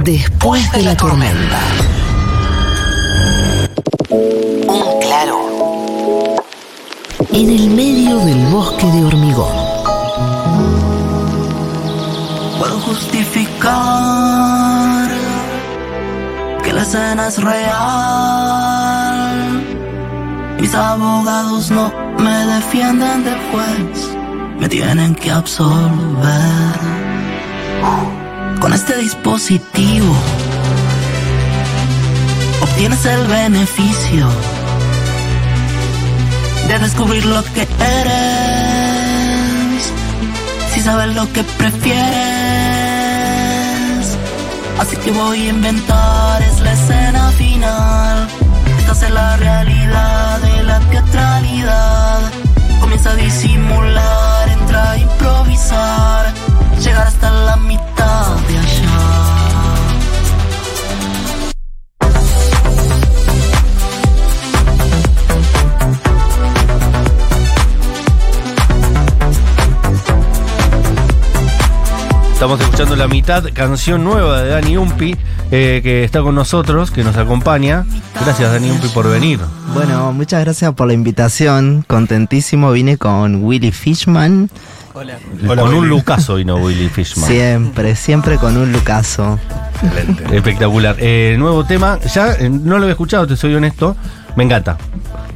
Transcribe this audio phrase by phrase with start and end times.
[0.00, 1.60] Después de la tormenta.
[4.08, 5.38] Un claro.
[7.32, 9.52] En el medio del bosque de hormigón.
[12.58, 13.72] Puedo justificar
[16.64, 18.32] que la escena es real.
[20.58, 24.10] Mis abogados no me defienden del juez,
[24.58, 26.72] me tienen que absolver.
[28.62, 30.14] Con este dispositivo
[32.60, 34.28] obtienes el beneficio
[36.68, 38.22] de descubrir lo que eres,
[40.72, 42.06] si sabes lo que prefieres.
[44.78, 48.28] Así que voy a inventar, es la escena final.
[48.78, 52.20] Esta es la realidad de la teatralidad.
[52.80, 56.32] Comienza a disimular, entra a improvisar,
[56.80, 57.91] llegar hasta la mitad
[72.42, 75.14] Estamos escuchando la mitad, canción nueva de Dani Umpi,
[75.52, 77.86] eh, que está con nosotros, que nos acompaña.
[78.20, 79.38] Gracias Dani Umpi por venir.
[79.72, 81.84] Bueno, muchas gracias por la invitación.
[81.86, 84.50] Contentísimo, vine con Willy Fishman.
[84.92, 87.28] con un Lucaso vino Willy Fishman.
[87.28, 89.38] Siempre, siempre con un Lucaso.
[90.32, 90.96] Espectacular.
[90.98, 93.96] Eh, nuevo tema, ya eh, no lo he escuchado, te soy honesto.
[94.36, 94.76] Me encanta.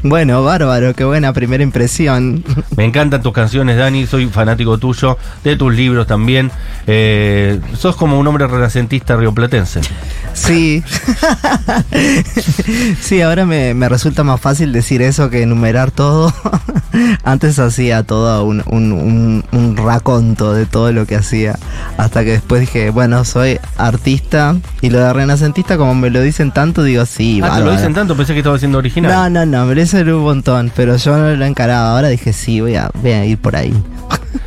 [0.03, 2.45] Bueno, bárbaro, qué buena primera impresión.
[2.77, 4.07] Me encantan tus canciones, Dani.
[4.07, 6.51] Soy fanático tuyo, de tus libros también.
[6.87, 9.81] Eh, sos como un hombre renacentista rioplatense.
[10.33, 10.85] Sí.
[13.01, 16.33] sí, ahora me, me resulta más fácil decir eso que enumerar todo.
[17.25, 21.59] Antes hacía todo un, un, un, un raconto de todo lo que hacía.
[21.97, 24.55] Hasta que después dije, bueno, soy artista.
[24.83, 27.41] Y lo de renacentista, como me lo dicen tanto, digo, sí.
[27.43, 29.13] Ah, te lo dicen tanto, pensé que estaba siendo original.
[29.13, 31.95] No, no, no, me lo dicen un montón, pero yo no lo he encarado.
[31.97, 33.75] Ahora dije, sí, voy a, voy a ir por ahí.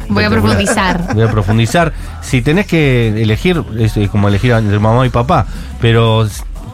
[0.10, 1.14] Voy a profundizar.
[1.14, 1.94] Voy a profundizar.
[2.22, 5.46] Si tenés que elegir, es como elegir entre mamá y papá,
[5.80, 6.28] pero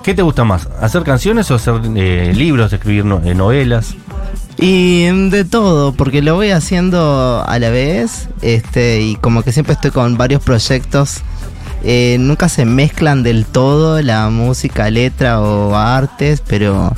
[0.04, 0.68] ¿qué te gusta más?
[0.82, 3.96] ¿Hacer canciones o hacer eh, libros, escribir no- eh, novelas?
[4.58, 9.52] Y mm, de todo, porque lo voy haciendo a la vez, este, y como que
[9.52, 11.18] siempre estoy con varios proyectos.
[11.84, 16.94] eh, nunca se mezclan del todo la música, letra o artes, pero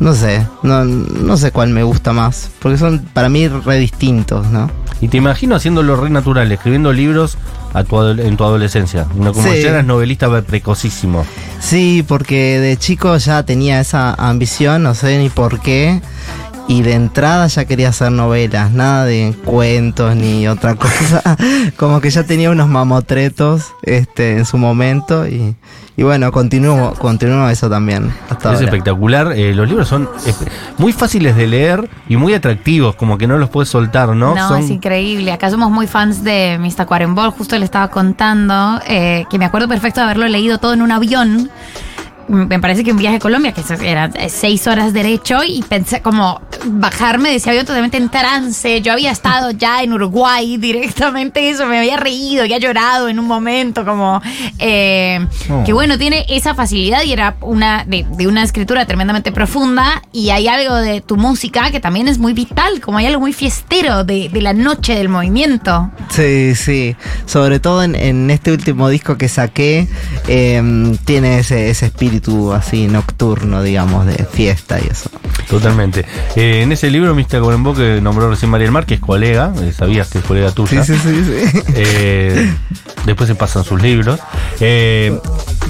[0.00, 4.46] no sé, no, no sé cuál me gusta más, porque son para mí re distintos,
[4.48, 4.70] ¿no?
[5.00, 7.38] Y te imagino haciéndolo re natural, escribiendo libros
[7.72, 9.06] a tu adole- en tu adolescencia.
[9.16, 9.62] Una como Sí.
[9.62, 11.24] ya eras novelista precocísimo.
[11.60, 16.00] Sí, porque de chico ya tenía esa ambición, no sé ni por qué.
[16.66, 21.22] Y de entrada ya quería hacer novelas, nada de cuentos ni otra cosa.
[21.78, 25.26] Como que ya tenía unos mamotretos este, en su momento.
[25.26, 25.54] Y,
[25.98, 28.10] y bueno, continúo, continúo eso también.
[28.30, 28.64] Hasta Es ahora.
[28.66, 29.32] espectacular.
[29.34, 30.48] eh, los libros son espe-
[30.78, 34.34] muy fáciles de leer y muy atractivos, como que no los puedes soltar, ¿no?
[34.34, 35.32] No, Son- es increíble.
[35.32, 36.86] Acá somos muy fans de Mr.
[36.86, 37.30] Quarenball.
[37.32, 40.92] Justo le estaba contando eh, que me acuerdo perfecto de haberlo leído todo en un
[40.92, 41.50] avión.
[42.28, 46.40] Me parece que un viaje a Colombia, que eran seis horas derecho, y pensé como
[46.66, 48.80] bajarme de ese avión totalmente en trance.
[48.82, 53.26] Yo había estado ya en Uruguay directamente, eso, me había reído, había llorado en un
[53.26, 54.20] momento, como
[54.58, 55.64] eh, Oh.
[55.64, 60.02] que bueno, tiene esa facilidad y era una de, de una escritura tremendamente profunda.
[60.12, 63.32] Y hay algo de tu música que también es muy vital, como hay algo muy
[63.32, 65.90] fiestero de, de la noche del movimiento.
[66.10, 66.96] Sí, sí.
[67.26, 69.88] Sobre todo en, en este último disco que saqué,
[70.26, 72.17] em, tiene ese, ese espíritu
[72.54, 75.10] así nocturno, digamos, de fiesta y eso.
[75.48, 76.04] Totalmente.
[76.36, 77.40] Eh, en ese libro, Mr.
[77.40, 80.50] Corenbo, que nombró recién María del Mar, que es colega, eh, sabías que es colega
[80.50, 80.84] tuya.
[80.84, 81.62] Sí, sí, sí, sí.
[81.74, 82.52] Eh,
[83.06, 84.20] después se pasan sus libros.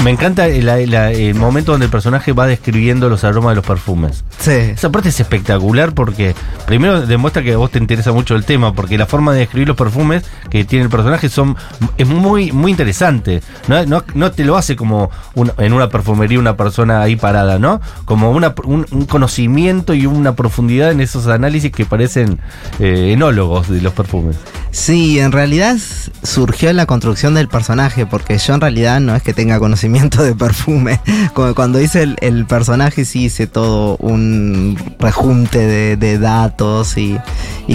[0.04, 3.66] Me encanta la- la- el momento donde el personaje va describiendo los aromas de los
[3.66, 4.24] perfumes.
[4.38, 4.52] Sí.
[4.52, 6.34] Esa parte es espectacular porque
[6.66, 9.66] primero demuestra que a vos te interesa mucho el tema, porque la forma de describir
[9.68, 11.56] los perfumes que tiene el personaje son
[11.98, 13.42] es muy muy interesante.
[13.66, 17.58] No, no, no te lo hace como un- en una perfumería una persona ahí parada,
[17.58, 17.80] ¿no?
[18.04, 22.38] Como una, un, un conocimiento y una profundidad en esos análisis que parecen
[22.78, 24.36] eh, enólogos de los perfumes.
[24.78, 25.76] Sí, en realidad
[26.22, 30.36] surgió la construcción del personaje, porque yo en realidad no es que tenga conocimiento de
[30.36, 31.00] perfume.
[31.56, 37.18] Cuando hice el, personaje sí hice todo un rejunte de, de datos y,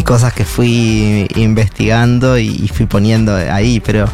[0.05, 4.05] cosas que fui investigando y, y fui poniendo ahí, pero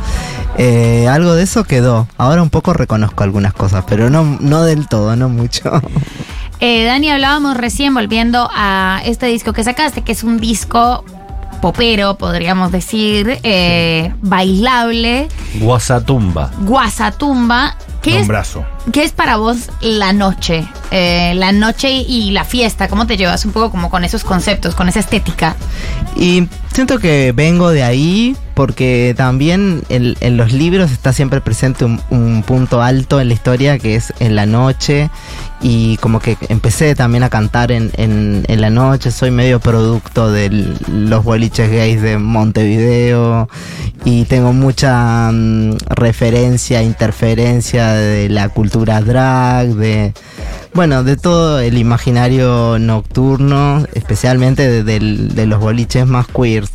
[0.57, 2.07] eh, algo de eso quedó.
[2.17, 5.71] Ahora un poco reconozco algunas cosas, pero no, no del todo, no mucho.
[6.61, 11.05] Eh, Dani, hablábamos recién, volviendo a este disco que sacaste, que es un disco
[11.61, 16.51] popero, podríamos decir, eh, bailable, Guasatumba.
[16.61, 17.75] guasatumba.
[18.01, 18.27] ¿Qué es.
[18.91, 20.67] ¿Qué es para vos la noche?
[20.91, 24.73] Eh, la noche y la fiesta, ¿cómo te llevas un poco como con esos conceptos,
[24.73, 25.55] con esa estética?
[26.15, 31.85] Y siento que vengo de ahí porque también en, en los libros está siempre presente
[31.85, 35.09] un, un punto alto en la historia que es en la noche
[35.61, 40.31] y como que empecé también a cantar en, en, en la noche, soy medio producto
[40.31, 40.49] de
[40.87, 43.49] los boliches gays de Montevideo
[44.05, 50.13] y tengo mucha mm, referencia, interferencia de la cultura drag, de
[50.73, 56.71] bueno, de todo el imaginario nocturno, especialmente de, de los boliches más queers.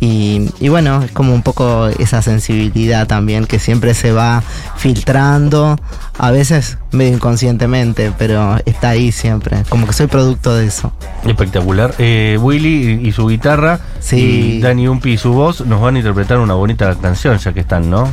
[0.00, 4.42] Y, y bueno, es como un poco esa sensibilidad también que siempre se va
[4.76, 5.76] filtrando,
[6.18, 10.92] a veces medio inconscientemente, pero está ahí siempre, como que soy producto de eso.
[11.26, 11.94] Espectacular.
[11.98, 14.16] Eh, Willy y, y su guitarra Sí.
[14.58, 17.60] y Dani Umpi y su voz nos van a interpretar una bonita canción, ya que
[17.60, 18.08] están, ¿no?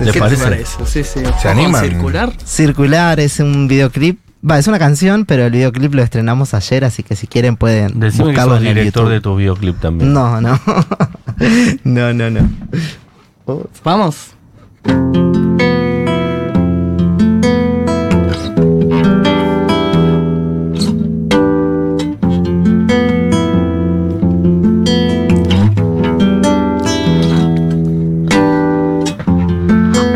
[0.00, 0.42] ¿Les ¿Qué parece?
[0.42, 0.76] te parece?
[0.86, 1.20] Sí, sí.
[1.20, 1.84] ¿Se ¿Ojo animan?
[1.84, 2.32] circular?
[2.44, 4.18] Circular es un videoclip,
[4.48, 7.98] va, es una canción, pero el videoclip lo estrenamos ayer, así que si quieren pueden
[8.00, 9.12] Decime que buscarlo sos en el director YouTube.
[9.12, 10.12] de tu videoclip también.
[10.12, 10.60] No, no.
[11.84, 12.48] no, no, no.
[13.82, 14.30] Vamos.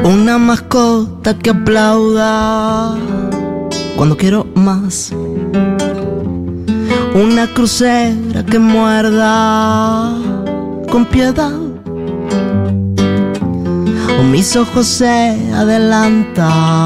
[0.05, 2.97] Una mascota que aplauda
[3.99, 5.13] cuando quiero más.
[7.15, 10.15] Una crucera que muerda
[10.89, 11.59] con piedad.
[14.21, 16.81] O mis ojos se adelantan,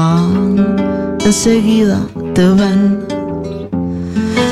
[1.23, 2.01] enseguida
[2.33, 3.05] te ven.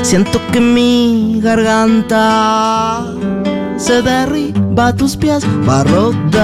[0.02, 3.12] Siento que mi garganta
[3.76, 6.42] se derriba a tus pies, va a rodar,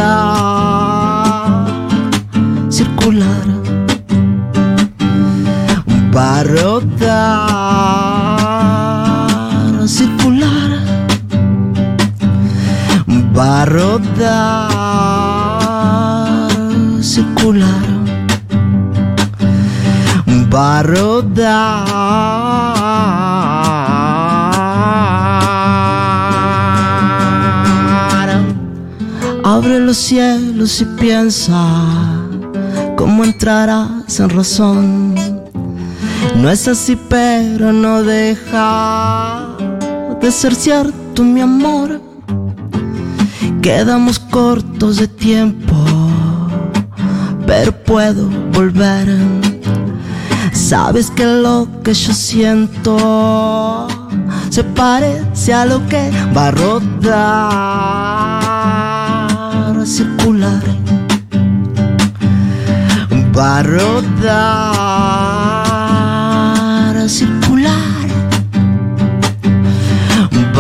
[2.71, 3.48] circular,
[6.19, 7.47] va a rodar,
[9.87, 10.71] circular,
[13.37, 14.69] va a rodar,
[17.03, 17.85] circular,
[20.53, 21.87] va a rodar.
[29.45, 31.65] Abre los cielos y piensa
[32.97, 35.08] cómo entrarás en razón.
[36.37, 39.49] No es así, pero no deja
[40.21, 42.03] de ser cierto, mi amor.
[43.63, 45.75] Quedamos cortos de tiempo,
[47.47, 49.09] pero puedo volver.
[50.53, 53.89] Sabes que lo que yo siento
[54.51, 57.09] se parece a lo que va a rodar,
[59.87, 60.63] circular,
[63.37, 65.18] va a rodar,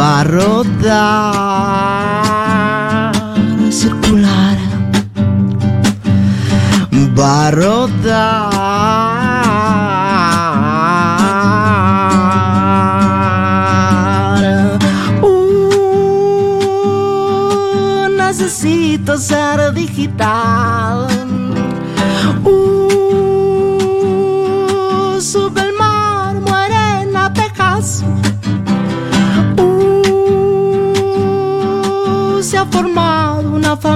[0.08, 1.32] a rodar,
[3.70, 4.58] circular
[7.19, 8.52] va a rodar.
[15.20, 15.28] Uh,
[18.16, 20.67] necesito ser digital.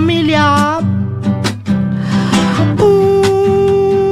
[0.03, 0.81] Familia
[2.79, 4.03] Uh,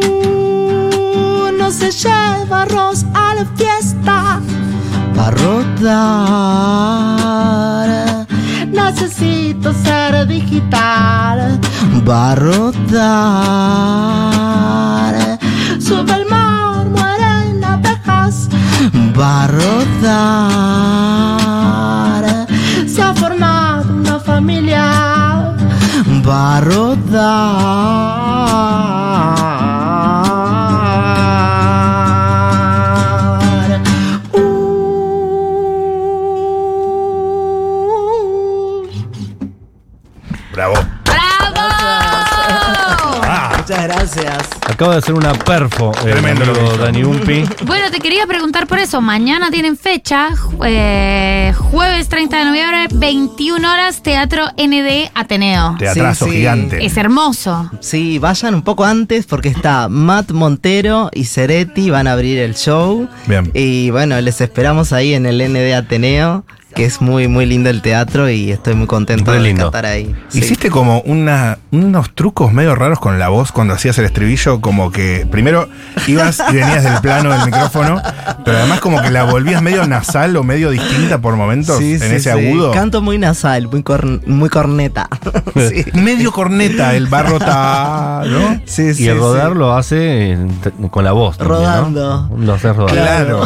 [1.59, 4.41] no se lleva arroz a la fiesta
[5.17, 5.89] para rodar.
[8.71, 11.59] Necesito ser digital
[12.09, 13.01] va a rodar.
[15.81, 18.49] Sube el mar, muere en abejas
[19.19, 21.40] va a rodar.
[26.23, 27.21] Va a rodar.
[34.33, 34.41] Uh.
[40.53, 40.75] Bravo.
[41.05, 41.61] ¡Bravo!
[43.23, 44.50] Ah, Muchas gracias.
[44.81, 46.83] Acaba de hacer una perfo el Tremendo lo amigo que hizo.
[46.85, 47.45] Dani Umpi.
[47.67, 49.03] Bueno, te quería preguntar por eso.
[49.03, 50.31] Mañana tienen fecha,
[50.65, 55.77] eh, jueves 30 de noviembre, 21 horas, Teatro ND Ateneo.
[55.79, 56.37] teatrazo Sí, sí.
[56.39, 56.83] gigante.
[56.83, 57.71] Es hermoso.
[57.81, 62.55] Sí, vayan un poco antes porque está Matt Montero y Ceretti van a abrir el
[62.55, 63.07] show.
[63.27, 63.51] Bien.
[63.53, 66.47] Y bueno, les esperamos ahí en el ND Ateneo.
[66.81, 70.15] Que es muy, muy lindo el teatro y estoy muy contento de cantar ahí.
[70.31, 70.39] Sí.
[70.39, 74.91] Hiciste como una, unos trucos medio raros con la voz cuando hacías el estribillo, como
[74.91, 75.69] que primero
[76.07, 78.01] ibas y venías del plano del micrófono,
[78.47, 82.01] pero además como que la volvías medio nasal o medio distinta por momentos Sí, en
[82.01, 82.47] sí, ese sí.
[82.49, 82.71] agudo.
[82.73, 85.07] Canto muy nasal, muy, cor- muy corneta.
[85.55, 85.85] sí.
[85.93, 88.59] Medio corneta, el barro está, ¿no?
[88.65, 89.59] Sí, sí, y el rodar sí.
[89.59, 90.39] lo hace
[90.91, 91.37] con la voz.
[91.37, 91.67] también, ¿no?
[91.67, 92.31] Rodando.
[92.39, 92.95] Lo haces rodar.
[92.95, 93.43] Claro,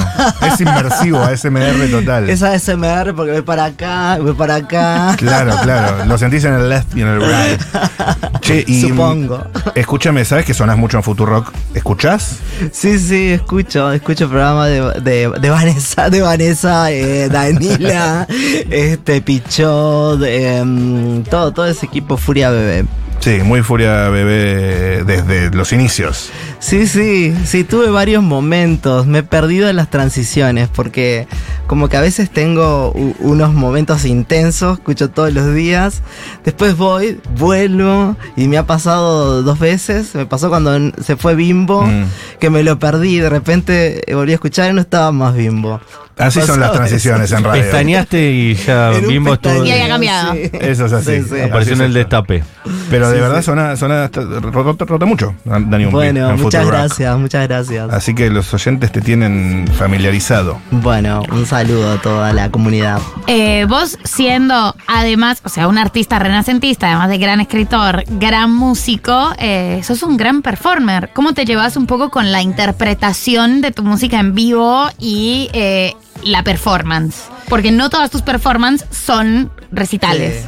[0.53, 2.31] es inmersivo, ASMR total.
[2.31, 5.15] Esa SMR porque voy para acá, voy para acá.
[5.17, 6.05] Claro, claro.
[6.05, 7.61] Lo sentís en el left y en el right.
[8.41, 8.83] Che, y.
[8.83, 9.43] Supongo.
[9.75, 11.53] Escúchame, ¿sabes que sonás mucho en Futurock?
[11.75, 12.39] ¿Escuchás?
[12.73, 18.27] Sí, sí, escucho, escucho el programa de, de, de Vanessa, de Vanessa, eh, Danila,
[18.71, 22.85] este Pichot, em, todo, todo ese equipo Furia Bebé.
[23.21, 26.31] Sí, muy furia bebé desde los inicios.
[26.65, 29.07] Sí, sí, sí, tuve varios momentos.
[29.07, 31.29] Me he perdido en las transiciones porque
[31.67, 36.01] como que a veces tengo unos momentos intensos, escucho todos los días.
[36.43, 40.15] Después voy, vuelvo y me ha pasado dos veces.
[40.15, 42.05] Me pasó cuando se fue Bimbo, Mm.
[42.41, 43.19] que me lo perdí.
[43.19, 45.83] De repente eh, volví a escuchar y no estaba más Bimbo.
[46.19, 47.63] Así son las transiciones en radio.
[47.63, 49.31] Pestañeaste y ya estuvo.
[49.33, 50.33] pestañeo, Y había cambiado.
[50.35, 50.51] sí.
[50.61, 51.23] Eso es así.
[51.23, 51.41] Sí, sí.
[51.41, 52.45] Apareció en el destape.
[52.91, 53.43] Pero de Sí, verdad sí.
[53.45, 57.91] suena, suena hasta- rota, rota mucho, Dani Bueno, en muchas gracias, muchas gracias.
[57.93, 60.59] Así que los oyentes te tienen familiarizado.
[60.71, 63.01] Bueno, un saludo a toda la comunidad.
[63.27, 69.33] Eh, vos siendo además, o sea, un artista renacentista, además de gran escritor, gran músico,
[69.39, 71.11] eh, sos un gran performer.
[71.13, 75.95] ¿Cómo te llevas un poco con la interpretación de tu música en vivo y eh,
[76.23, 77.25] la performance?
[77.49, 80.47] Porque no todas tus performances son recitales.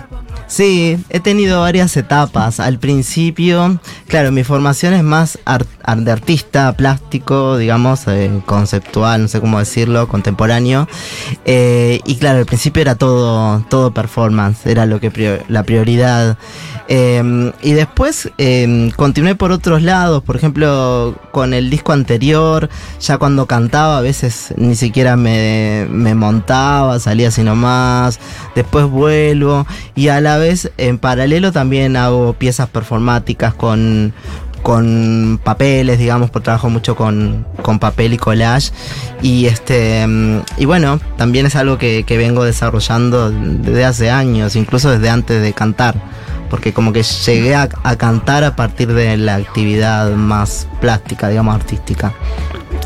[0.49, 2.61] He tenido varias etapas.
[2.61, 9.23] Al principio, claro, mi formación es más ar- ar- de artista, plástico, digamos, eh, conceptual,
[9.23, 10.88] no sé cómo decirlo, contemporáneo.
[11.45, 16.38] Eh, y claro, al principio era todo, todo performance, era lo que prior- la prioridad.
[16.88, 22.69] Eh, y después eh, continué por otros lados, por ejemplo, con el disco anterior,
[23.00, 28.21] ya cuando cantaba a veces ni siquiera me, me montaba, salía así nomás,
[28.55, 34.12] después vuelvo y a la vez en paralelo también hago piezas performáticas con
[34.66, 38.73] con papeles, digamos, porque trabajo mucho con, con papel y collage.
[39.23, 44.57] Y este mm, y bueno, también es algo que, que vengo desarrollando desde hace años,
[44.57, 45.95] incluso desde antes de cantar.
[46.50, 51.55] Porque como que llegué a, a cantar a partir de la actividad más plástica, digamos,
[51.55, 52.12] artística.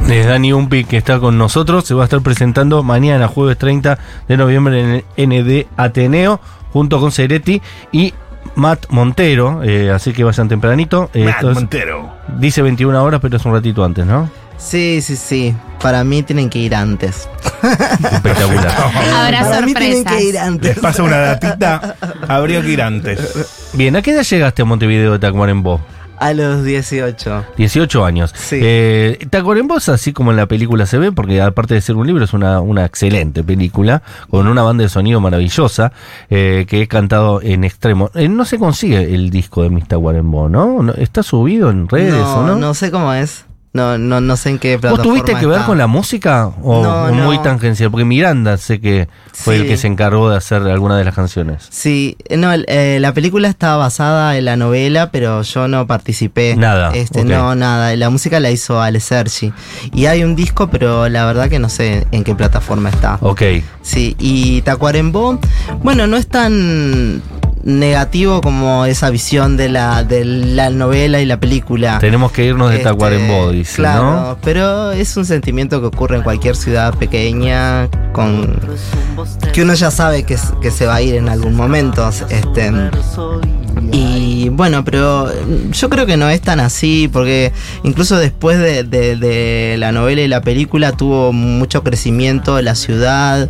[0.07, 1.87] Es Dani Umpi que está con nosotros.
[1.87, 6.41] Se va a estar presentando mañana, jueves 30 de noviembre, en el ND Ateneo,
[6.73, 7.61] junto con Ceretti
[7.93, 8.13] y
[8.55, 9.63] Matt Montero.
[9.63, 11.11] eh, así que vayan tempranito.
[11.15, 12.13] Eh, Matt es- Montero.
[12.39, 14.31] dice 21 horas, pero es un ratito antes, ¿no?
[14.59, 15.55] Sí, sí, sí.
[15.81, 17.27] Para mí tienen que ir antes.
[17.63, 18.69] Espectacular.
[19.15, 20.79] Habrá Para mí tienen que ir Les antes.
[20.79, 21.97] paso una datita.
[22.29, 23.71] Habría que ir antes.
[23.73, 25.81] Bien, ¿a qué edad llegaste a Montevideo de Tacuarembó?
[26.21, 27.47] A los 18.
[27.57, 28.35] 18 años.
[28.37, 28.59] Sí.
[28.63, 32.07] Eh, Tacuarembó es así como en la película se ve, porque aparte de ser un
[32.07, 35.93] libro, es una, una excelente película, con una banda de sonido maravillosa,
[36.29, 38.11] eh, que he cantado en extremo.
[38.15, 40.83] Eh, no se consigue el disco de Miss Tacuarembó, ¿no?
[40.83, 40.93] ¿No?
[40.93, 42.57] ¿Está subido en redes o no?
[42.57, 43.47] no sé cómo es.
[43.73, 45.67] No, no, no sé en qué ¿Vos plataforma tuviste que ver está.
[45.67, 47.43] con la música o, No, muy no.
[47.43, 47.89] tangencial?
[47.93, 49.63] Porque Miranda sé que fue Sí.
[49.63, 51.69] el que se encargó de hacer alguna de las canciones.
[51.71, 56.57] Sí, no, eh, la película estaba basada en la novela, pero yo no participé.
[56.57, 57.95] Nada, Este, no, nada.
[57.95, 59.53] La música la hizo Ale Sergi.
[59.95, 63.19] Y hay un disco, pero la verdad que no sé en qué plataforma está.
[63.21, 63.43] Ok.
[63.83, 65.39] Sí, y Tacuarembó,
[65.85, 67.23] bueno, no es tan
[67.63, 71.99] negativo como esa visión de la, de la novela y la película.
[71.99, 74.39] Tenemos que irnos de Este, Tacuarembó, dice, claro, ¿no?
[74.43, 78.59] pero es un sentimiento que ocurre en cualquier ciudad pequeña, con
[79.53, 82.09] que uno ya sabe que, se va a ir en algún momento.
[82.29, 82.73] Este,
[83.93, 85.29] y bueno, pero
[85.73, 87.53] yo creo que no es tan así, porque
[87.83, 93.49] incluso después de, de- de la novela y la película tuvo mucho crecimiento la ciudad,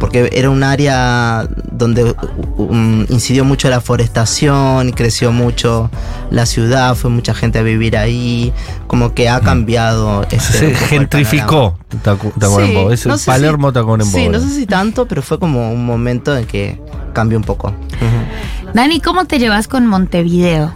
[0.00, 2.16] porque era un área donde
[2.56, 5.90] um, incidió mucho la forestación, creció mucho
[6.30, 8.52] la ciudad, fue mucha gente a vivir ahí,
[8.86, 10.22] como que ha cambiado.
[10.22, 12.88] este, Se gentrificó Tacu- Tacuarembó.
[12.88, 14.16] Sí, es no sé si- Palermo Tacuarembó.
[14.16, 16.80] Sí, no sé si tanto, pero fue como un momento en que
[17.12, 17.68] cambió un poco.
[17.68, 18.72] Ujú.
[18.74, 20.72] Dani, ¿cómo te llevas con Montevideo?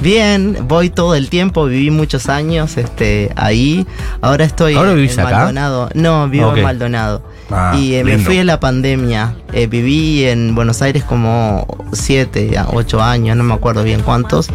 [0.00, 3.86] Bien, voy todo el tiempo, viví muchos años este, ahí.
[4.20, 5.36] Ahora estoy ¿Ahora en, vivís en acá?
[5.38, 5.88] Maldonado.
[5.94, 6.58] No, vivo Ok.
[6.58, 7.22] en Maldonado.
[7.50, 9.34] Ah, y eh, me fui en la pandemia.
[9.52, 14.48] Eh, viví en Buenos Aires como siete, a ocho años, no me acuerdo bien cuántos.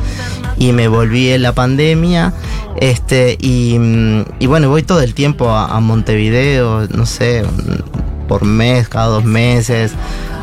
[0.58, 2.34] Y me volví en la pandemia.
[2.80, 7.44] Este, y, mm, y bueno, voy todo el tiempo a, a Montevideo, no sé.
[7.44, 9.92] mm, por mes, cada dos meses.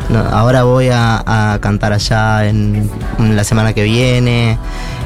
[0.09, 2.89] No, ahora voy a, a cantar allá en,
[3.19, 4.59] en la semana que viene.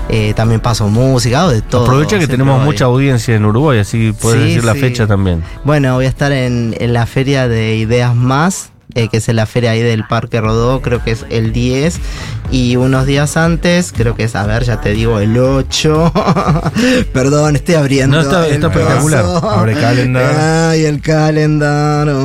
[0.09, 1.85] Eh, también paso música, de todo.
[1.85, 2.65] Aprovecha que tenemos voy.
[2.67, 4.81] mucha audiencia en Uruguay, así puedes Sí, decir la sí.
[4.81, 5.43] fecha también.
[5.65, 9.37] Bueno, voy a estar en, en la feria de Ideas Más, eh, que es en
[9.37, 11.99] la feria ahí del Parque Rodó, creo que es el 10.
[12.51, 16.13] Y unos días antes, creo que es, a ver, ya te digo, el 8.
[17.13, 18.17] Perdón, estoy abriendo.
[18.17, 19.25] No, está- el está espectacular.
[19.43, 20.71] Abre calendar.
[20.71, 22.19] Ay, el calendario.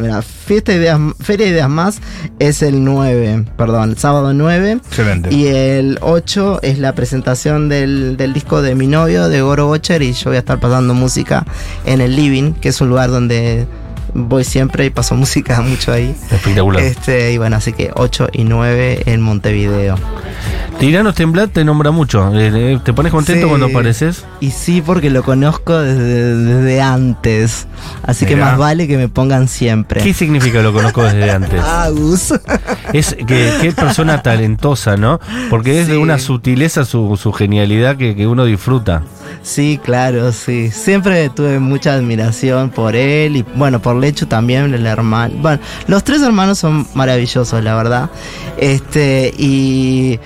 [0.00, 1.98] Mira, fiesta de ideas, Feria de Ideas Más
[2.38, 4.72] es el 9, perdón, sábado 9.
[4.72, 5.34] Excelente.
[5.34, 10.02] Y el 8 es la presentación del, del disco de mi novio, de Goro Bocher,
[10.02, 11.46] y yo voy a estar pasando música
[11.86, 13.66] en el Living, que es un lugar donde
[14.14, 16.14] voy siempre y paso música mucho ahí.
[16.30, 16.82] Espectacular.
[16.82, 19.96] Este, y bueno, así que 8 y 9 en Montevideo.
[20.78, 22.34] Tiranos Temblad te nombra mucho.
[22.34, 23.48] Eh, eh, ¿Te pones contento Sí.
[23.48, 24.24] cuando apareces?
[24.40, 27.66] Y sí, porque lo conozco desde, desde antes.
[28.02, 30.02] Así que más vale que me pongan siempre.
[30.02, 31.60] ¿Qué significa lo conozco desde antes?
[31.60, 32.34] Agus.
[32.92, 35.20] Es que qué persona talentosa, ¿no?
[35.48, 39.02] Porque es de una sutileza su, su genialidad que, que uno disfruta.
[39.44, 40.70] Sí, claro, sí.
[40.70, 45.34] Siempre tuve mucha admiración por él y bueno, por Lechu también, el hermano.
[45.38, 48.10] Bueno, los tres hermanos son maravillosos, la verdad.
[48.56, 50.18] Este, y,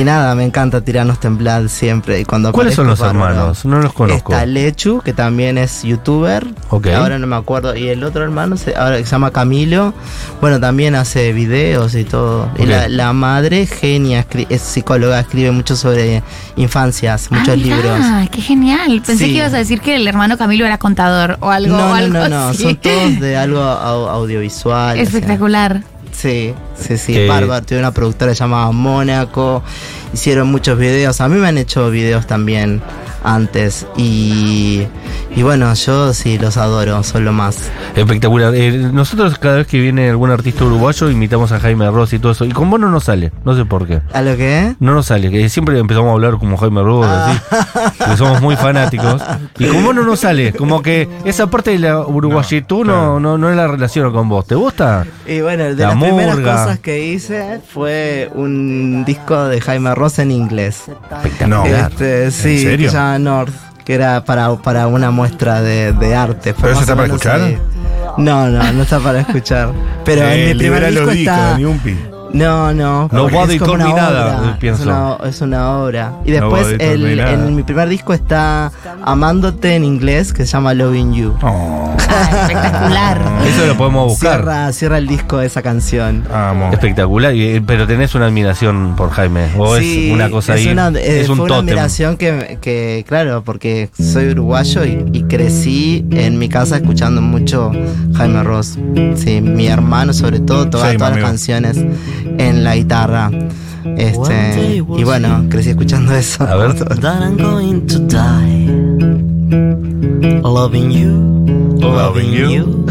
[0.00, 2.20] y nada, me encanta tirarnos temblad siempre.
[2.20, 3.30] Y cuando ¿Cuáles son los bárbaro.
[3.34, 3.64] hermanos?
[3.64, 4.32] No los conozco.
[4.32, 6.46] Está Lechu, que también es youtuber.
[6.70, 6.88] Ok.
[6.88, 7.76] Ahora no me acuerdo.
[7.76, 9.94] Y el otro hermano, se, ahora que se llama Camilo.
[10.40, 12.48] Bueno, también hace videos y todo.
[12.58, 16.22] Y la, la madre, genia, es psicóloga, escribe mucho sobre
[16.56, 18.28] infancias, muchos Ah, mirá, libros.
[18.30, 19.02] qué genial.
[19.06, 19.30] Pensé Sí.
[19.32, 21.74] que ibas a decir que el hermano Camilo era contador o algo.
[21.74, 22.62] o No, no, algo no, no, así.
[22.64, 24.98] son todos de algo au- audiovisual.
[25.00, 25.84] o sea.
[26.16, 27.64] Sí, sí, sí, Que- bárbaro.
[27.66, 29.62] Tuve una productora llamada Mónaco.
[30.12, 31.20] Hicieron muchos videos.
[31.20, 32.80] A mí me han hecho videos también
[33.24, 33.86] antes.
[33.96, 34.86] Y,
[35.34, 37.70] y bueno, yo sí los adoro, son lo más.
[37.96, 38.54] Espectacular.
[38.54, 42.32] Eh, nosotros cada vez que viene algún artista uruguayo imitamos a Jaime Ross y todo
[42.32, 42.44] eso.
[42.44, 43.32] Y con vos no nos sale.
[43.44, 44.00] No sé por qué.
[44.12, 44.76] ¿A lo que?
[44.78, 47.40] No nos sale, que siempre empezamos a hablar como Jaime Ross, así,
[48.10, 49.22] que somos muy fanáticos.
[49.58, 53.38] Y con vos no nos sale, como que esa parte de la uruguayitud no, no,
[53.38, 54.46] no la relaciono con vos.
[54.46, 55.06] ¿Te gusta?
[55.26, 60.18] Y bueno, de La las primeras cosas que hice fue un disco de Jaime Ross
[60.18, 60.84] en inglés.
[61.46, 61.64] No.
[61.64, 62.90] Este, sí, serio?
[63.18, 63.52] North,
[63.84, 66.54] que era para, para una muestra de, de arte.
[66.54, 67.40] ¿Pero eso está para escuchar?
[67.40, 67.58] ahí.
[68.16, 69.70] No, no, no está para escuchar.
[70.04, 71.56] Pero en Eh, mi primer disco está...
[71.58, 71.96] ni un pi.
[72.34, 73.08] No, no.
[73.12, 74.82] No va a editar ni nada, obra, pienso.
[74.82, 76.12] Es una, es una obra.
[76.24, 78.72] Y No después editar el- en mi primer disco está
[79.04, 81.34] Amándote en inglés, que se llama Loving You.
[81.42, 83.20] Oh, Ah, espectacular.
[83.46, 84.36] Eso lo podemos buscar.
[84.40, 86.24] Cierra, cierra el disco de esa canción.
[86.32, 86.70] amo.
[86.72, 89.46] Espectacular, y- pero tenés una admiración por Jaime.
[89.58, 90.72] O Sí, es una cosa es ahí.
[90.72, 95.22] una- eh, es un fue una admiración que, que, claro, porque soy uruguayo y, y
[95.24, 97.70] crecí en mi casa escuchando mucho
[98.16, 98.78] Jaime Ross.
[99.16, 101.84] Sí, mi hermano sobre todo tocaba Sí, todas las canciones
[102.38, 103.30] en la guitarra.
[103.96, 106.44] Este, y bueno, crecí escuchando eso.
[106.44, 106.74] A ver.
[107.00, 108.64] that I'm going to die.
[110.42, 112.86] Loving you, Loving you.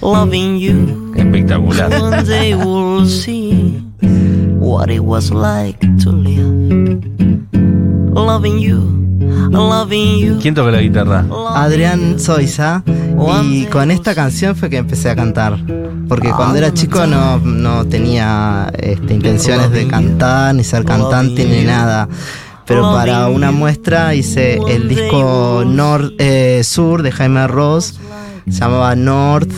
[0.00, 1.12] loving you.
[1.16, 1.88] Espectacular.
[2.00, 3.80] One day we'll see
[4.58, 7.04] what it was like to live.
[8.12, 8.80] Loving you,
[9.50, 10.38] loving you.
[10.40, 11.24] ¿Quién toca la guitarra?
[11.54, 12.82] Adrián Soiza
[13.44, 15.56] y con esta canción fue que empecé a cantar
[16.08, 16.58] porque cuando Ah.
[16.58, 22.08] era chico no, no tenía este, intenciones de cantar ni ser cantante ni nada.
[22.66, 27.94] Pero para una muestra hice el disco Nor- eh, Sur de Jaime Ross.
[28.50, 29.50] Se llamaba North.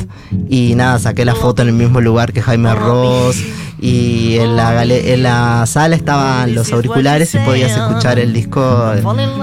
[0.48, 3.36] Y nada saqué la foto en el mismo lugar que Jaime Ross.
[3.80, 9.02] Y en la, en la sala estaban los auriculares y podías escuchar el disco eh,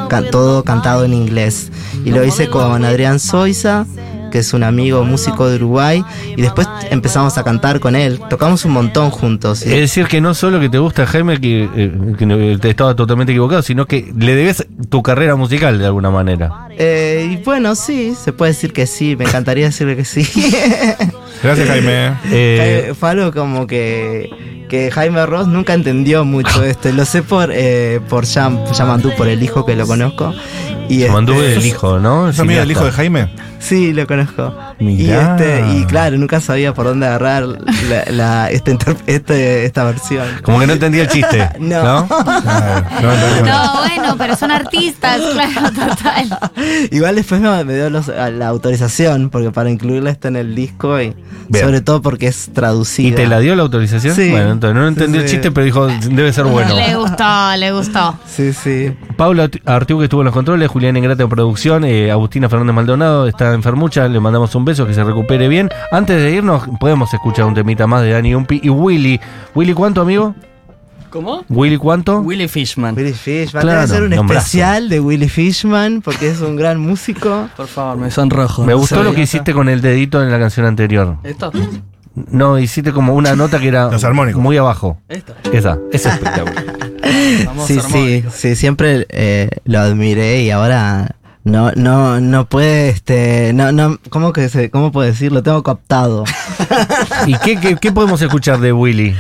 [0.10, 1.72] can- todo cantado en inglés.
[2.06, 3.86] Y lo hice con Adrián Soiza,
[4.32, 6.04] que es un amigo músico de Uruguay,
[6.36, 8.20] y después empezamos a cantar con él.
[8.30, 9.62] Tocamos un montón juntos.
[9.62, 13.32] Es decir, que no solo que te gusta Jaime, que, eh, que te estaba totalmente
[13.32, 16.68] equivocado, sino que le debes tu carrera musical de alguna manera.
[16.78, 20.22] Eh, y bueno, sí, se puede decir que sí, me encantaría decirle que sí.
[21.44, 22.14] Gracias, Jaime.
[22.32, 24.30] Eh, Fue algo como que,
[24.70, 26.92] que Jaime Ross nunca entendió mucho esto.
[26.92, 30.34] Lo sé por, eh, por Yam, Yamandú, por el hijo que lo conozco.
[30.90, 32.30] Y este, Manduve el hijo, ¿no?
[32.30, 32.92] ¿Es amigo del hijo de.
[32.92, 33.30] Jaime?
[33.68, 34.54] Sí, lo conozco.
[34.80, 39.84] Y, este, y claro, nunca sabía por dónde agarrar la, la- esta, inter- este- esta
[39.84, 40.26] versión.
[40.44, 41.50] Como que no entendía el chiste.
[41.60, 41.84] No.
[41.84, 42.08] ¿no?
[42.08, 43.46] No, no, no.
[43.46, 46.40] No, bueno, pero son artistas, claro, total.
[46.92, 51.00] Igual después me, me dio los- la autorización, porque para incluirla está en el disco
[51.02, 51.14] y,
[51.50, 51.64] Bien.
[51.64, 53.08] Sobre todo porque es traducida.
[53.08, 54.14] ¿Y te la dio la autorización?
[54.14, 54.32] Sí.
[54.32, 55.36] Bueno, entonces no entendió el Sí.
[55.36, 56.76] chiste, pero dijo, debe ser bueno.
[56.76, 58.20] Le gustó, le gustó.
[58.28, 58.94] Sí, sí.
[59.16, 63.28] Paula Artiú que estuvo en los controles, Julián Ingrata en producción, eh, Agustina Fernández Maldonado
[63.30, 65.70] está enfermucha, le mandamos un beso, que se recupere bien.
[65.92, 69.20] Antes de irnos, podemos escuchar un temita más de Dani Umpi y Willy.
[69.54, 70.34] ¿Willy cuánto, amigo?
[71.10, 71.44] ¿Cómo?
[71.50, 72.20] ¿Willy cuánto?
[72.20, 72.96] Willy Fishman.
[72.96, 73.62] Willy Fishman.
[73.62, 74.40] Claro, ser un nombrazo.
[74.46, 77.48] especial de Willy Fishman porque es un gran músico.
[77.58, 78.66] Por favor, me sonrojo.
[78.66, 81.18] Me gustó lo que hiciste con el dedito en la canción anterior.
[81.24, 81.52] ¿Esto?
[82.32, 84.42] No, hiciste como una nota que era Los armónicos.
[84.42, 84.98] muy abajo.
[85.08, 85.34] ¿Esto?
[85.52, 86.66] Esa, esa es espectacular.
[87.66, 88.32] Sí, sí, armónico.
[88.32, 91.16] sí, siempre eh, lo admiré y ahora
[91.48, 95.42] no, no, no puede, este, no, no, ¿cómo que se, cómo puedo decirlo?
[95.44, 96.24] Tengo cooptado.
[97.28, 99.16] ¿Y qué, qué, qué podemos escuchar de Willy?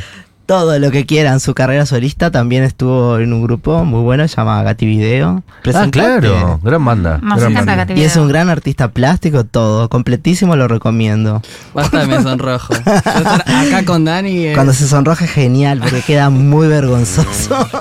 [0.45, 1.41] Todo lo que quieran.
[1.41, 5.43] Su carrera solista también estuvo en un grupo muy bueno, se llama Gati Video.
[5.73, 7.19] Ah, claro, gran banda.
[7.21, 7.87] Nos Gran encanta banda.
[7.87, 11.41] Katy Y es un gran artista plástico, todo, completísimo, lo recomiendo.
[11.73, 12.73] Basta de me sonrojo.
[12.85, 14.45] Acá con Dani.
[14.45, 17.57] es- Cuando se sonroja es genial, porque queda muy vergonzoso.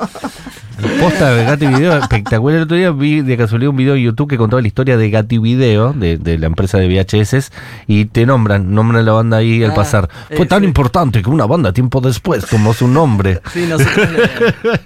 [1.00, 2.56] Posta de Gati Video, espectacular.
[2.58, 5.08] El otro día vi de casualidad un video de YouTube que contaba la historia de
[5.10, 7.50] Gati Video, de, de la empresa de VHS,
[7.86, 10.08] y te nombran, nombran la banda ahí al Ah, pasar.
[10.28, 10.66] Fue eh, tan sí.
[10.66, 13.40] importante que una banda tiempo después, como su nombre.
[13.52, 14.08] Sí, nosotros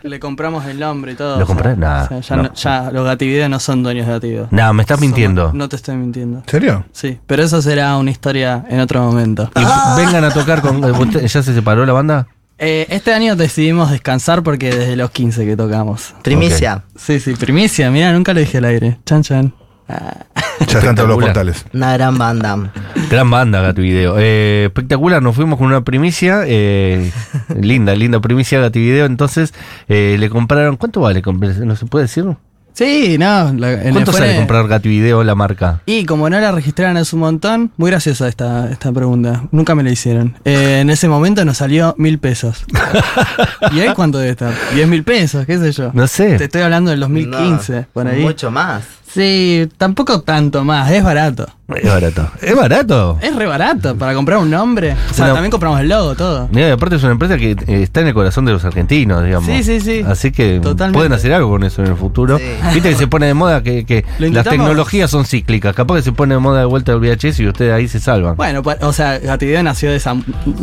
[0.03, 1.39] le, le compramos el nombre y todo.
[1.39, 1.77] ¿Lo o sea, compré?
[1.77, 2.43] Nah, o sea, ya, no.
[2.45, 4.49] no- ya los Gativideo no son dueños de Gativideo.
[4.53, 5.51] Nah, me estás mintiendo.
[5.53, 6.39] No te estoy mintiendo.
[6.39, 6.85] ¿En serio?
[6.93, 9.51] Sí, pero eso será una historia en otro momento.
[9.57, 10.85] Y vengan a tocar con.
[10.85, 12.27] eh, ¿Ya se separó la banda?
[12.63, 16.15] Eh, este año decidimos descansar porque desde los 15 que tocamos.
[16.23, 18.99] Primicia, Sí, sí, primicia, mira, nunca lo dije al aire.
[19.07, 19.55] Chan, chan.
[19.89, 20.27] Ah.
[20.69, 21.65] Ya están todos los portales.
[21.73, 22.71] una gran banda.
[23.11, 24.17] Gran banda, Gati Video.
[24.19, 26.43] Eh, espectacular, nos fuimos con una primicia.
[26.47, 27.11] eh,
[27.59, 29.07] linda, linda primicia Gati Video.
[29.07, 29.55] Entonces,
[29.89, 30.77] eh, le compraron.
[30.77, 31.23] ¿Cuánto vale?
[31.65, 32.25] ¿No se puede decir?
[32.73, 33.53] Sí, no.
[33.53, 35.83] la- en ¿Cuánto sale comprar Gati Video la marca?
[35.87, 39.45] Y como no la registraron hace un montón, muy graciosa esta, esta pregunta.
[39.51, 40.37] Nunca me la hicieron.
[40.45, 42.65] Eh, en ese momento nos salió mil pesos.
[43.73, 44.53] ¿Y ahí cuánto debe estar?
[44.75, 45.91] Diez mil pesos, qué sé yo.
[45.93, 46.37] No sé.
[46.37, 48.23] Te estoy hablando del 2015, por ahí.
[48.23, 48.83] Mucho más.
[49.13, 51.49] Sí, tampoco tanto más, es barato.
[51.77, 52.31] Es barato.
[52.43, 53.19] ¿Es barato?
[53.21, 54.97] Es re barato para comprar un nombre.
[55.11, 56.49] O sea, Una- también compramos el logo, todo.
[56.53, 59.25] Mira, y aparte es una empresa que eh, está en el corazón de los argentinos,
[59.25, 59.49] digamos.
[59.49, 60.05] Sí, sí, sí.
[60.07, 60.97] Así que Totalmente.
[60.99, 62.39] pueden hacer algo con eso en el futuro.
[62.39, 62.45] Sí.
[62.75, 64.51] Viste que se pone de moda que, que Lo las intentamos.
[64.51, 65.75] tecnologías son cíclicas.
[65.75, 68.37] Capaz que se pone de moda de vuelta el VHS y ustedes ahí se salvan.
[68.37, 70.15] Bueno, pa- o sea, Gativideo nació de esa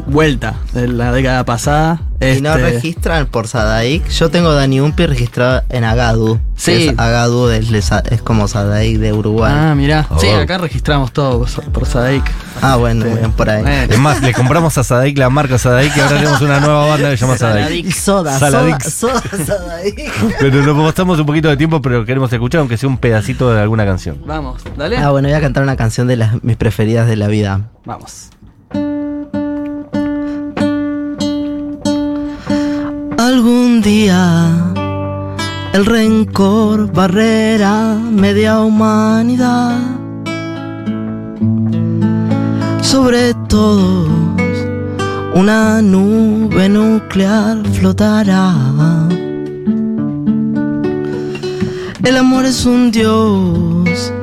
[0.08, 2.02] vuelta de la década pasada.
[2.20, 4.08] Y no Este, registran por Sadaik.
[4.10, 6.40] Yo tengo Dani Umpi registrado en Agadu.
[6.56, 6.88] Sí.
[6.88, 9.54] Es Agadu es, es como Sadaik de Uruguay.
[9.56, 10.08] Ah, mirá.
[10.20, 12.24] Sí, acá registramos todo por, Sadaic.
[12.62, 13.62] Ah, bueno, bien, por ahí.
[13.62, 13.94] Bueno.
[13.94, 17.12] Es más, le compramos a Sadaik la marca Sadaik y ahora tenemos una nueva banda
[17.12, 17.86] que se llama Sadaik.
[17.86, 18.94] Y soda, soda, Saladix.
[18.94, 20.12] soda, Sadaik.
[20.40, 23.62] Pero nos mostramos un poquito de tiempo, pero queremos escuchar aunque sea un pedacito de
[23.62, 24.22] alguna canción.
[24.26, 24.98] Vamos, dale.
[24.98, 27.70] Ah, bueno, voy a cantar una canción de las, mis preferidas de la vida.
[27.86, 28.30] Vamos.
[33.28, 34.48] Algún día
[35.74, 39.78] el rencor barrera media humanidad.
[42.82, 44.08] Sobre todos
[45.36, 48.56] una nube nuclear flotará.
[52.06, 54.14] El amor es un dios.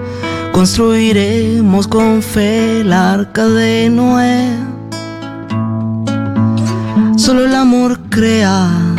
[0.53, 4.49] Construiremos con fe el arca de Noé.
[7.19, 8.94] Solo el amor crea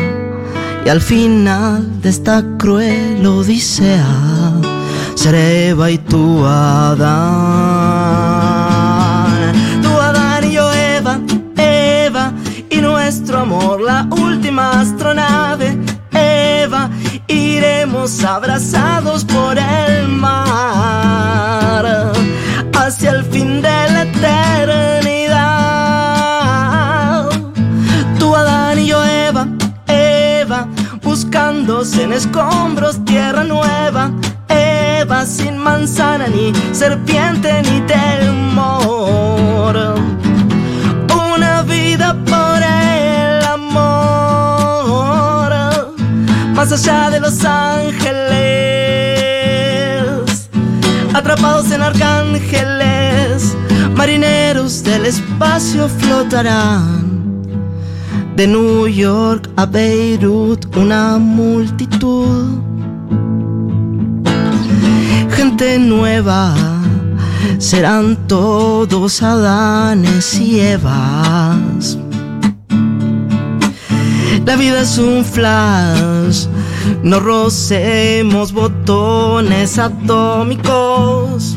[0.86, 4.06] y al final de esta cruel odisea
[5.16, 7.16] seré Eva y tú Adán.
[9.82, 11.20] Tú Adán y yo Eva,
[11.58, 12.32] Eva
[12.70, 15.76] y nuestro amor la última astronave.
[16.12, 16.92] Eva,
[17.28, 20.54] iremos abrazados por el mar
[22.78, 24.06] hacia el fin de la
[31.94, 34.12] en escombros tierra nueva.
[34.50, 39.76] Eva sin manzana ni serpiente ni temor.
[41.36, 43.94] Una vida por el amor,
[46.56, 48.10] más allá de los ángeles,
[51.14, 53.56] atrapados en arcángeles,
[53.96, 57.05] marineros del espacio flotarán.
[58.36, 62.60] De New York a Beirut una multitud.
[65.30, 66.54] Gente nueva,
[67.60, 71.98] serán todos Adanes y Evas.
[74.46, 76.48] La vida es un flash,
[77.04, 81.56] no rocemos botones atómicos.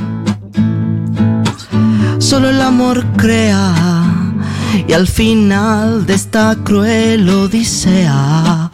[2.19, 3.98] Solo el amor crea
[4.87, 8.71] y al final de esta cruel odisea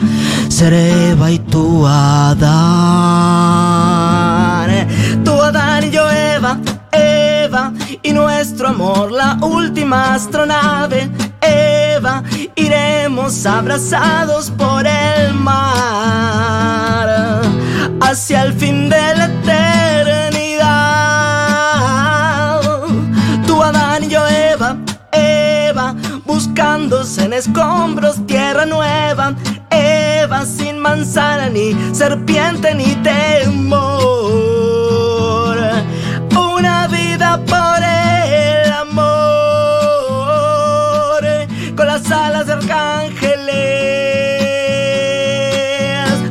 [0.48, 2.54] seré y tú Adán.
[5.24, 6.59] Tú Adán y yo Eva,
[6.92, 11.11] Eva y nuestro amor la última astronave.
[11.40, 12.22] Eva,
[12.54, 16.35] iremos abrazados por el mar
[18.00, 19.13] hacia el fin de
[27.37, 29.35] escombros tierra nueva.
[29.70, 33.85] Eva sin manzana ni serpiente ni temor.
[36.57, 39.05] Una vida por el amor,
[41.77, 43.53] con las alas de arcángeles,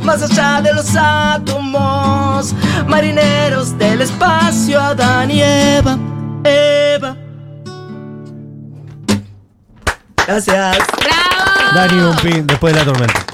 [0.02, 2.54] más allá de los átomos,
[2.86, 5.98] marineros del espacio, Adán y Eva.
[10.26, 10.78] Gracias.
[10.98, 11.74] ¡Bravo!
[11.74, 13.33] Dani Bumpín, después de la tormenta.